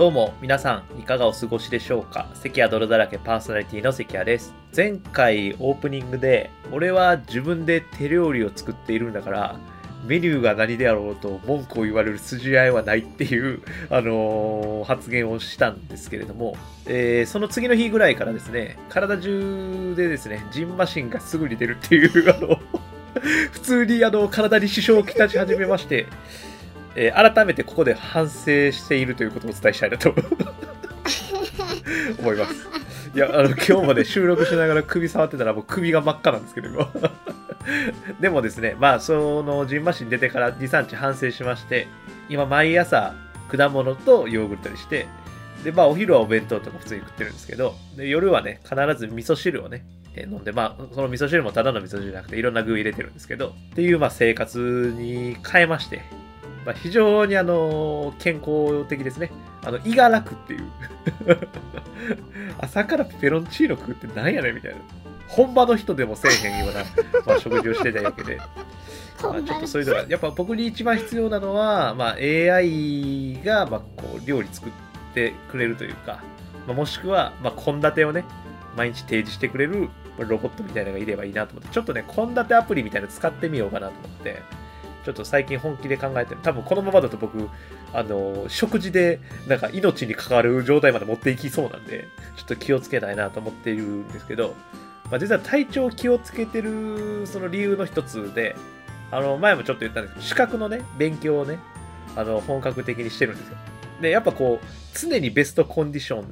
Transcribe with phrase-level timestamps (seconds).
[0.00, 2.26] どうも皆さんいかがお過ごしでしょうか？
[2.32, 4.54] 関谷泥だらけパーソナリティの関谷です。
[4.74, 9.60] 前回オープニングで俺は自分で手料理を作っているんだから
[10.06, 13.60] メニューが何であろうと文句を言われる筋合いはないっていう、
[13.90, 22.58] あのー発言をしたんですけれども、えーその次の日ぐらいからですね、体中でですね、ジンマシンがすぐに出るっていう、あの、
[23.52, 26.06] 普通にあの体に支障をきたし始めまして、
[26.94, 30.14] えー改めてここで反省しているということをお伝えしたいなと
[32.18, 32.68] 思います。
[33.14, 36.88] いや、あの、今日もね、収録しながら首触ってたら、もう首が真っ赤なんですけど、今。
[38.20, 41.88] でもですね、まあ、その、ジンマシン出てから2、3日反省しまして、
[42.28, 43.14] 今、毎朝、
[43.50, 45.06] 果物とヨーグルトにして、
[45.64, 56.02] で、まあ、お昼はお弁当とか普通に食ってるんですけど、で夜はね、必ず味噌汁をね、えー飲んで、まあ、その味噌汁もただの味噌汁じゃなくて、いろんな具入れてるんですけど、っていう、まあ、生活に変えまして、
[56.64, 59.30] まあ、非常にあの健康的ですね。
[59.64, 60.68] あの胃が楽っていう。
[62.58, 64.78] 朝からペペロンチーノ食うってなんやねんみたいな。
[65.28, 66.84] 本場の人でもせえへんような、
[67.24, 68.36] まあ、食事をしてたわけで。
[69.22, 74.72] まあ、ちょっとそういうのが、やっぱ僕に一番必要なのは、まあ、AI が、まあ、こう、料理作っ
[75.14, 76.20] てくれるというか、
[76.66, 78.24] まあ、もしくは、まあ、献立をね、
[78.76, 79.88] 毎日提示してくれる
[80.18, 84.42] まあロボットみたいなのがいればいいなと思って、ちょっとね、献立アプリみたいなの使ってみようかなと思って、
[85.04, 86.40] ちょっと最近本気で考えてる。
[86.42, 87.48] 多分このままだと僕、
[87.92, 94.54] あの、食事で、なんか命に関わる状態まで持っていきそうなんで、ちょっと気をつけたいなと思っているんですけど、
[95.10, 98.56] まあ、実は体調を気をつけてるその理由の一つで、
[99.10, 101.58] あの、前もちょっと言ったんですけど、資格のね、勉強をね、
[102.16, 103.56] あの、本格的にしてるんですよ。
[104.00, 104.66] で、やっぱこう、
[104.98, 106.26] 常にベストコンディション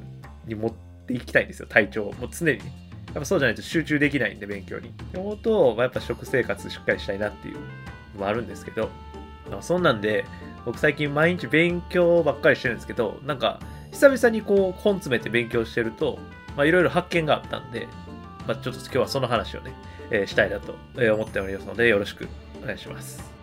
[0.47, 0.71] に持っ
[1.05, 2.13] ていきたいんですよ、体調を。
[2.13, 2.59] もう常に。
[2.59, 4.89] やっぱそうじゃないと集中できないんで、勉強に。
[4.89, 7.57] って思うと、まあ、やっぱ食生活しっかりしたいなっていう
[8.17, 8.89] もあるんですけど、
[9.61, 10.25] そんなんで、
[10.65, 13.59] 僕最近毎日勉強ばっかりしてるんですけど、なんか、
[13.91, 16.19] 久々にこう、本詰めて勉強してると、
[16.55, 17.87] まあ、いろいろ発見があったんで、
[18.47, 19.73] まあ、ちょっと今日はその話をね、
[20.11, 20.75] えーしたいなと
[21.13, 22.27] 思っておりますので、よろしく
[22.61, 23.38] お願いします。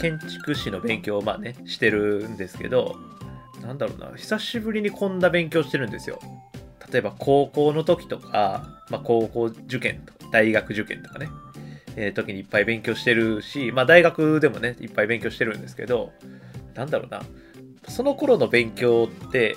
[0.00, 2.96] 建築士の勉強をまあね、してるんですけど、
[3.62, 6.18] なんだろうな、久しぶりにこんな勉強してるんですよ。
[6.90, 11.28] 例えば高校の時とか、まあ、高校受験とか、大学受験とかね、
[11.96, 16.12] えー時にいっぱい勉強してるし、まあ大学でもね、いっぱい勉強してるんですけど、
[16.74, 17.22] なんだろうな、
[17.88, 19.56] その頃の勉強って、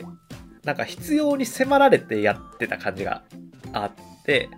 [0.64, 3.24] なんか必要に迫られてやってた感じが
[3.72, 4.50] あって、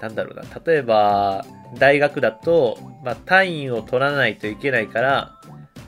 [0.00, 1.46] なんだろうな、例えば、
[1.78, 5.40] 大学だと、まあ、単位を取らないといけないから、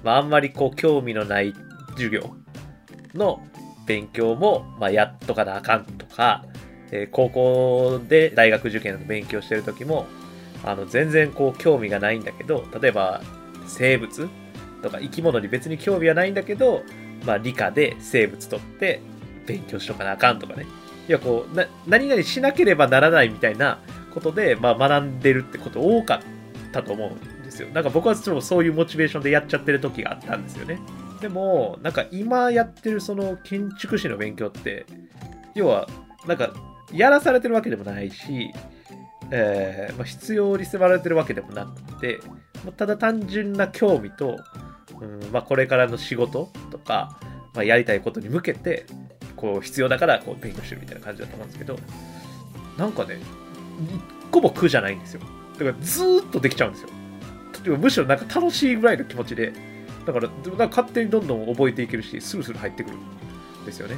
[0.02, 1.54] まあ、あんまりこう、興味のない
[1.92, 2.34] 授業
[3.14, 3.40] の
[3.86, 6.44] 勉強も、まあ、やっとかなあかんとか、
[6.90, 10.06] えー高校で大学受験の勉強してる時も、
[10.64, 13.20] あの、全然こう、興味がないんだけど、例えば、
[13.66, 14.28] 生物
[14.82, 16.82] とか生き物に別に興味はないんだけど、
[17.26, 19.00] まあ、理科で生物取って
[19.46, 20.66] 勉強しとかなあかんとかね。
[21.08, 23.78] いや、こう、何々しなければならないみたいな
[24.14, 26.20] ことで、まあ、学んでるってこと多か
[26.68, 27.68] ったと思うんですよ。
[27.68, 30.78] なんか僕はちょっとそういうモチベーションでやっちゃってる時があったんですよね。
[31.20, 34.86] でも、なんか今やってるその建築士の勉強って、
[35.54, 35.88] 要は、
[36.26, 36.52] なんか、
[36.92, 38.50] やらされてるわけでもないし、
[39.30, 42.20] えーまあ、必要に迫られてるわけでもなくて、
[42.64, 44.38] まあただ単純な興味と、
[45.00, 47.18] うんまあ、これからの仕事とか、
[47.54, 48.86] まあ、やりたいことに向けて、
[49.36, 51.78] こう必要だからこう勉強してるみたいな感じだと思うんですけど、
[52.76, 53.18] なんかね、
[53.80, 55.20] 一個も苦じゃないんですよ。
[55.58, 56.88] だからずっとできちゃうんですよ。
[57.64, 59.52] 例えばむしろなんか楽しいぐらいの気持ちで、
[60.06, 63.96] だからなんか勝手にどんどん覚えていけるし、スルスル入ってくるんですよね。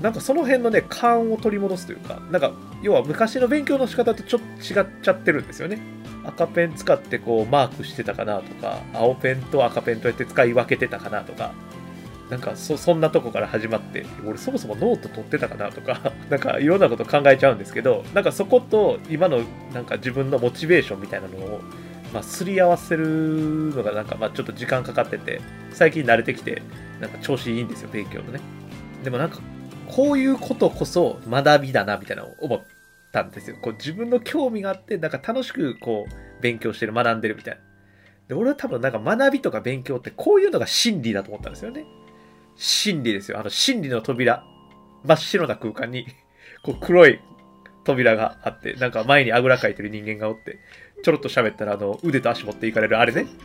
[0.00, 2.52] なんかその辺のね、勘を取り戻すというか、なんか
[2.82, 5.78] 要は昔の勉強の仕方とちょっと違っちゃってるんですよね。
[6.24, 11.52] 赤ペン使ってこうマークしてたかなとか、青ペンと赤ペンとやって使い分けてたかなとか、
[12.30, 19.42] なんかそそんなとこから始まって、俺そもそもノート取ってたかなとか、 なんかいろんなこと考えちゃうんですけど、なんかそこと今の
[19.74, 21.60] なんか自分のモチベーションみたいなのを、
[22.12, 25.40] まあ、すり合わせるのがなんかまあちょっと時間かかってて、
[25.70, 26.62] 最近慣れてきて、
[27.00, 28.40] なんか調子いいんですよ、勉強のね。
[29.02, 29.38] でもなんか、
[29.86, 32.62] こういうことこそ学びだなみたいなのを思っ
[33.12, 33.56] たんですよ。
[33.60, 37.60] こう自分の興味があって、なんか楽しくこう勉強してる、学んでるみたいな。
[38.28, 41.84] で、俺は多分なんか学びとか勉強ってこういうのが真理だと思ったんですよね。
[42.56, 43.38] 真理ですよ。
[43.38, 44.44] あの真理の扉。
[45.04, 46.06] 真っ白な空間に、
[46.62, 47.20] こう黒い
[47.84, 50.58] 扉があって、なんか前にあぐらかいてる人間がおって、
[51.02, 53.26] ちょろっと喋ったら、あの、腕と足持っていかれるあれね。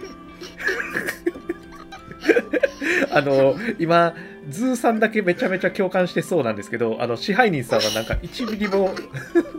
[3.12, 4.16] あの、今、
[4.50, 8.96] ズーさんだけめちゃめちゃ共感してそうなんですけど、あの、支配人さんはなんか1ミリも、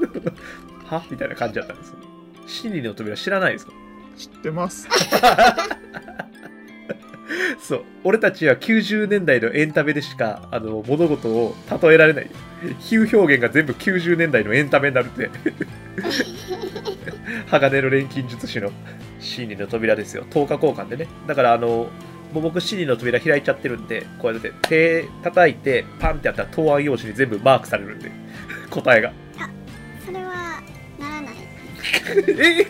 [0.87, 1.05] は？
[1.11, 1.97] みたいな感じだったんですよ。
[2.47, 3.73] 真理の扉知らないですか？
[4.17, 4.89] 知ってます。
[7.61, 7.85] そう。
[8.05, 12.31] 俺たちは90年代のエンタメでしか、あの、物事を例えられない。
[12.81, 15.31] 比喩表現が全部90年代のエンタメになるって。
[17.51, 18.71] 鋼の錬金術師の
[19.19, 20.25] 真理の扉ですよ。
[20.31, 21.07] 10日交換でね。
[21.27, 21.91] だから、あの、
[22.33, 28.11] もう僕、真理の扉開いちゃってるんで、こうやって手叩いて、パンってやったら答案用紙に全部マークされるんで、
[28.71, 29.13] 答えが。
[32.29, 32.67] え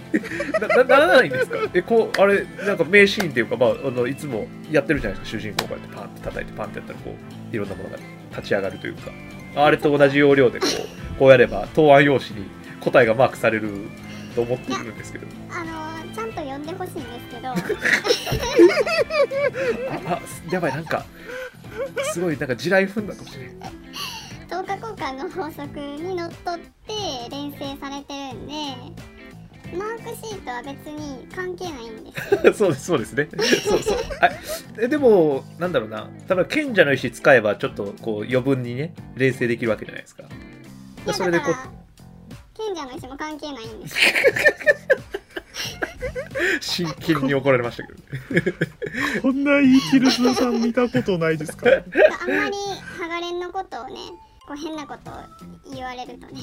[0.61, 1.59] ななならないんですか？
[1.75, 5.41] えこうあれなんか名シーンっていうか、まあ、あのいつもやってるじゃないですか？
[5.41, 7.15] 主人公こうやってパンって叩いてパンってやったらこ
[7.53, 7.97] ういろんなものが
[8.31, 9.11] 立ち上がるというか。
[9.57, 10.67] あれと同じ要領でこ
[11.17, 12.47] うこうやれば答案用紙に
[12.81, 13.89] 答えがマークされる
[14.37, 15.27] と思ってるんですけど。
[15.51, 17.49] あのちゃんと読んでほしいんですけど。
[17.49, 17.55] あ
[20.07, 20.21] あ
[20.53, 21.05] やばいなんか
[22.13, 23.73] すごいなんか地雷踏んだかもしれない
[24.49, 26.95] 等価交換の法則にのっとって
[27.31, 28.53] 連成されてるんで
[29.77, 32.53] マークシートは別に関係ないんですよ。
[32.55, 33.29] そうですそうですね。
[33.69, 33.99] そうそう。
[34.21, 34.29] あ
[34.79, 36.09] えでもなんだろうな。
[36.29, 40.25] 多分賢者の石使えばちょっとこう余分にね連成できるわけじゃないですか。
[40.25, 40.27] い
[41.07, 41.71] やそれでこうだから
[42.55, 43.97] 賢者の石も関係ないんです
[46.61, 48.53] 真剣に怒られましたけどね。
[49.23, 51.67] こんな言い切るスーさん見たことないですか？
[51.69, 51.71] あ
[52.27, 52.57] んまり
[52.99, 53.95] ハガレンのことをね
[54.47, 55.15] こう変なことを
[55.73, 56.41] 言われるとね。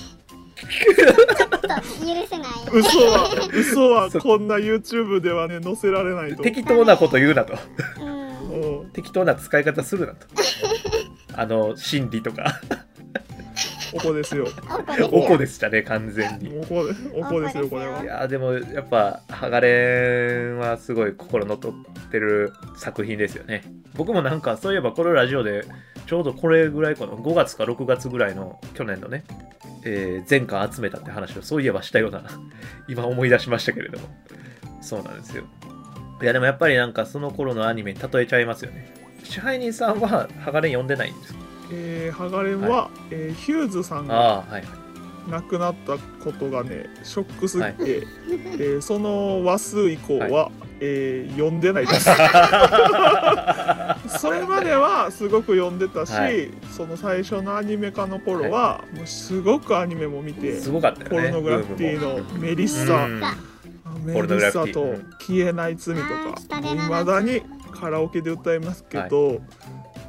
[0.58, 6.44] ちょっと許せない嘘は、 嘘はこんな YouTube ではね、載せられないと。
[6.44, 7.54] 適当なこと言うなと。
[8.00, 8.82] うん。
[8.82, 10.26] うん適当な使い方するなと。
[11.34, 12.60] あの心理とか。
[13.94, 14.48] おこですよ。
[14.48, 15.10] おこですよ。
[15.12, 16.58] おこでしたね完全に。
[16.60, 18.04] おこおこですよ、これいは。
[18.04, 21.74] やーでもやっぱハガレンはすごい心のとっ
[22.12, 23.64] てる作品ですよね。
[23.96, 25.66] 僕もなんかそういえばこのラジオで
[26.06, 27.14] ちょうどこれぐらいかな。
[27.14, 29.24] 5月か6月ぐらいの去年のね、
[29.90, 32.24] えー前回集めたって話をそういえばしたような
[32.88, 34.08] 今思い出しましたけれども。
[34.82, 35.44] そうなんですよ。
[36.22, 38.92] いやでもやっぱりなんかその頃のアニメに例えちゃいますよね。
[39.24, 41.40] 支配人さんはハガレン読んでないんですか？
[41.72, 44.44] えー、ハガレンは、えーヒューズさんが
[45.30, 50.50] 亡くなったことがね、ショックすぎて、えーその話数以降は、
[50.80, 52.10] えー読んでないです。
[54.18, 56.50] それまではすごく読んでたし、はい。
[56.76, 63.08] その最初のアニメ化の頃は、もうすごくアニメも見て、すごかったよねポルノグラフィティのメリッサ、
[64.04, 67.42] メリッサと消えない罪とかいまだに
[67.72, 69.42] カラオケで歌いますけど、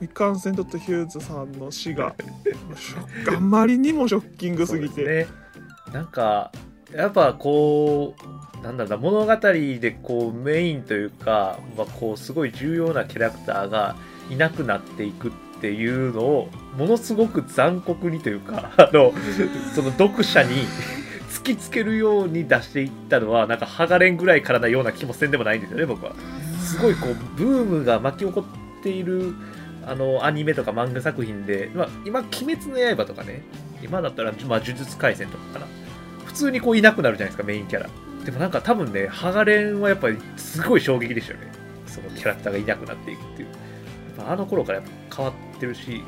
[0.01, 2.15] い、かんせんとヒューズさんの死が
[3.37, 5.05] あまりにもショッキングすぎて。
[5.05, 5.27] ね、
[5.93, 6.53] なんか
[6.93, 13.97] やっぱこうなんだろう物語でこうメインというか、まあ、こうすごい重要なキャラクターが
[14.31, 19.13] いなくなっていくっていうのをものすごく残酷にというか あの
[19.75, 20.67] その読者に
[21.31, 26.13] 突きつけるように出していったのはなんか剥がれんぐらいからなような気もせんでもないんですよね僕は。
[26.61, 28.45] すごいこうブームが巻き起こ
[28.79, 29.35] っている
[29.87, 33.43] あのアニメとか漫画作品で、まあ、今「鬼滅の刃」とかね
[33.83, 35.67] 今だったら、まあ、呪術廻戦とかかな
[36.27, 37.89] 普通にこういなくなるじゃないですかメインキャラ
[38.29, 41.47] でもなんか多分ねハガレンはやっぱりすごい衝撃でしたよね。
[41.87, 43.49] そのキャラクターがいなくなっていくっていう。
[43.49, 43.55] や
[44.25, 46.03] っぱあの頃からやっぱ変わってるし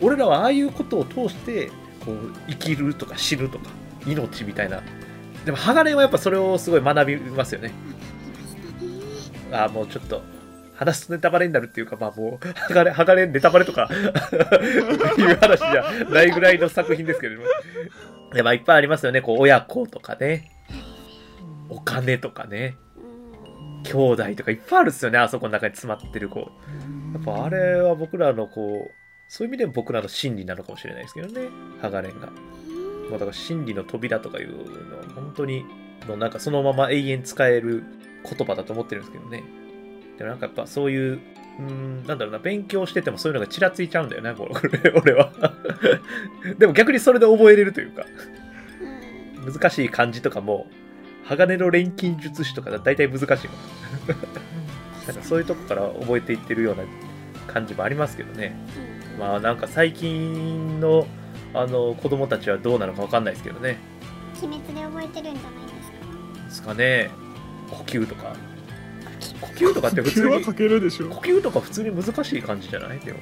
[0.00, 1.66] 俺らはああいうことを通して
[2.02, 3.66] こう生きるとか死ぬとか
[4.06, 4.80] 命みたいな。
[5.44, 7.72] でもハガレンはやっぱそれをすごい学びますよね。
[9.52, 10.22] あーもうちょっと
[10.76, 17.46] 話すとネタバレになるっていうかまあもうハガレンハガレンネタバレとかいう話じゃないぐらいの作品ですけれども。
[18.32, 19.20] いやまあいっぱいありますよね。
[19.20, 20.52] こう親子とかね。
[21.68, 22.76] お金とかね。
[22.96, 23.82] うん。
[23.82, 25.18] 兄弟とかいっぱいあるっすよね。
[25.18, 28.94] あそこの中に詰まってるこうやっぱあれは僕らのこう
[29.28, 31.48] そういう意味でも僕らの真理なのかもしれないですけどね。
[31.80, 32.28] ハガレンが。
[33.10, 34.50] もうだから真理の扉とかいう
[34.88, 35.64] のは本当に
[36.08, 37.84] もうなんかそのまま永遠使える
[38.24, 39.44] 言葉だと思ってるんですけどね。
[40.18, 41.20] でもなんかやっぱそういう
[41.58, 42.38] うーんなんだろうな。
[42.38, 45.32] 勉強しててもそういうのがちらついちゃうんだよなこれ 俺は。
[46.58, 48.04] でも逆にそれで覚えれるというか。
[49.44, 49.52] うん。
[49.52, 50.66] 難しい漢字とかも
[51.28, 53.36] 鋼の錬金術師とかだ大体難しいもん。
[55.06, 56.84] なんかそういうとこから覚えていってるような
[57.52, 58.56] 感じもありますけどね。
[59.14, 59.20] うん。
[59.20, 61.06] まあなんか最近の
[61.54, 63.78] あの子供たちはどうなのかわかんないですけどね。
[64.42, 66.44] 鬼滅で覚えてるんじゃないですか？
[66.44, 67.10] ですかね。
[67.70, 68.36] 呼吸とか。
[69.40, 71.08] 呼吸とかって普通に普通は書けるでしょ。
[71.08, 72.98] 呼吸とか普通に難しい感じじゃない？
[73.00, 73.18] でも。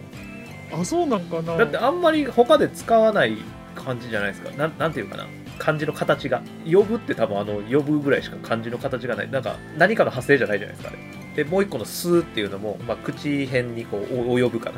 [0.73, 1.57] あそうなんかな。
[1.57, 3.39] だってあんまり他で使わない
[3.75, 4.51] 感じじゃないですか？
[4.51, 5.27] なんなんていうかな
[5.59, 6.43] 漢字の形が。
[6.65, 9.31] 呼ぶって多分あの呼ぶぐらいしか漢字の形がない。
[9.31, 10.99] なんか何かの派生じゃないじゃないですかね
[11.37, 14.03] でもう一個の「す」っていうのも、まあ、口辺にこう
[14.39, 14.73] 及ぶか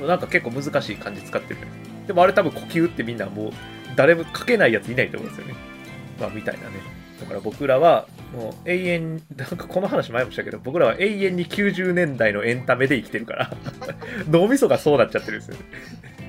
[0.00, 0.06] な。
[0.06, 1.60] なんか結構難しい漢字使ってる。
[2.06, 3.50] でもあれ多分呼吸ってみんなもう
[3.96, 5.54] 誰も書けないやついないと思うんですよね。
[6.20, 6.76] まあみたいなね。
[7.20, 13.56] だから僕らはもう永遠 なんかこの話前もしたけど僕らは永遠に90年代のエンタメで生きてるから。
[14.30, 15.60] 脳みそがそうなっちゃってるんですよね。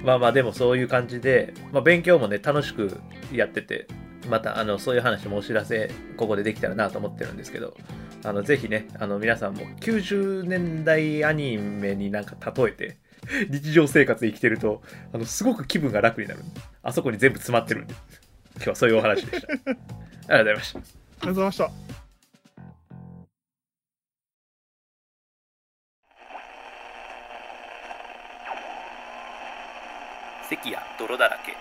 [0.08, 3.02] まあまあでもそういう感じで、まあ、勉強もね楽しく
[3.34, 3.88] やってて
[4.30, 7.76] またあのそういう話もお知らせここでできたらなと思ってるんですけど
[8.24, 12.98] あのぜひねあの皆さんも90年代アニメになんか例えて
[13.52, 16.40] 日常生活で生きてるとあのすごく気分が楽になる
[16.84, 17.94] あそこに全部詰まってるんで
[18.56, 19.48] 今日はそういうお話でした。
[19.52, 20.80] ありがとうございました。
[20.80, 22.07] ありがとうございました
[30.50, 31.58] 関や泥だらけ。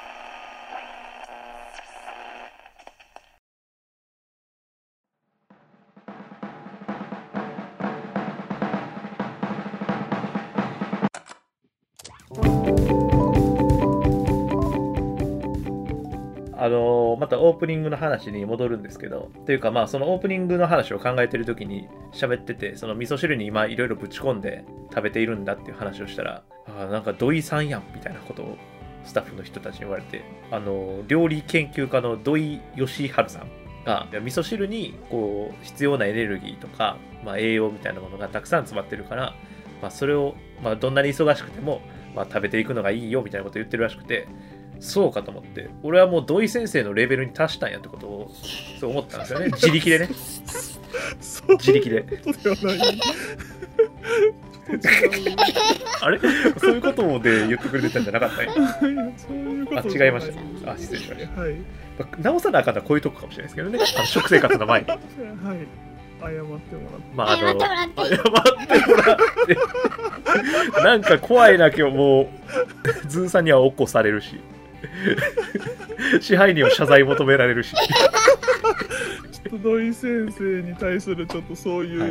[16.58, 28.58] あのまたオープニングの話に戻るんですけどというかまあそのオープニングの話を考えてる時に喋っててその味噌汁に今いろいろぶち込んで食べているんだっていう話をしたらあなんか土井さんやんみたいなことを
[29.06, 33.50] スタッフの人たちに言われてあの料理研究家の土井善晴さん
[33.84, 39.34] が味噌汁にこう必要なエネルギーとか、まあ、栄養みたいなものがたくさん詰まってるから、
[39.80, 41.80] まあ、それを、まあ、どんなに忙しくても、
[42.14, 44.26] まあ、食べていくのがいいよみたいなことを言ってるらしくて
[44.80, 48.30] そうかと思って俺はもう土井先生のレベルに達したんやってことを
[48.80, 49.46] そう思ったんですよね。
[49.52, 50.08] 自力でね。
[51.48, 52.04] 自力で
[56.00, 56.18] あれ？
[56.58, 58.52] そういうこともで言ってくれてたんじゃなかったんや？
[59.16, 60.30] そういうこあと違いまし
[60.64, 60.72] た。
[60.72, 61.40] あ失礼しました。
[61.40, 61.54] はい。
[62.20, 63.78] 直さなあかんのはこういうとこかもしれないですけどね。
[63.96, 64.88] あの食生活の前に。
[64.88, 64.98] はい。
[66.18, 66.66] 謝ってもらって。
[67.14, 67.96] まああの謝ってもらって。
[67.96, 68.30] 謝って
[68.90, 69.16] もらっ
[70.74, 72.28] てなんか怖いな今日もう
[73.08, 74.40] ズーさんには起こされるし。
[76.20, 77.74] 支配人は謝罪求められるし。
[79.32, 82.10] ちょっと土井先生に対するちょっとそういう、はい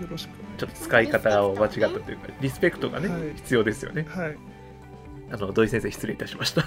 [0.00, 0.30] よろしく。
[0.58, 3.34] ちょっと使い方を間違ったというかリスペクトがね、はい。
[3.36, 4.06] 必要ですよね。
[4.08, 4.36] はい。
[5.32, 6.64] あの土井先生失礼いたしました。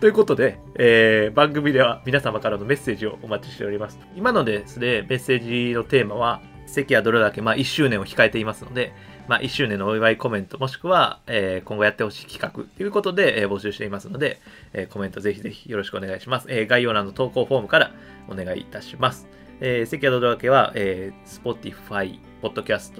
[0.00, 3.98] ということで、えー番組では皆様からのメッセージをお待ちしております。
[4.14, 8.92] 今のですねメッセージのテーマは関はどれだけ、まあ、1周年を控えていますので、
[9.28, 14.40] まあ、1周年のお祝いコメントもしくは、えー今後やってほしい企画ということで、えー募集していますので、
[14.72, 17.92] えーコメントぜひぜひよろしくお願いします、えー概要欄の投稿フォームから
[18.28, 19.28] お願いいたします
[19.60, 22.92] えー、関谷どれだけは、えー、Spotify、Podcast、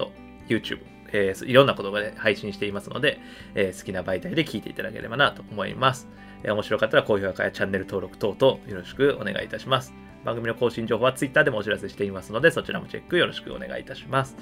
[0.47, 0.79] YouTube、
[1.11, 3.19] えーいろんなことで配信していますので、
[3.55, 6.07] えー好きな媒体で聞いていただければなと思います。
[6.43, 9.93] えー面白かったら高評価やチャンネル登録等々よろしくお願いいたします。
[10.25, 14.35] 番組の更新情報は Twitter でもお知らせしていますので、そちらもチェックよろしくお願いいたします。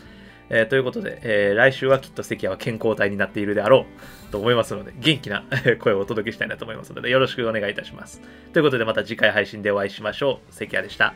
[0.49, 3.85] えーということで、えー来週はきっと関谷は健康体になっているであろ
[4.29, 5.43] うと思いますので、元気な
[5.79, 8.21] 声をお届けしたいなと思いますので、よろしくお願いいたします。
[8.53, 10.53] ということで、また次回配信でお会いしましょう。
[10.53, 11.13] 関谷でした。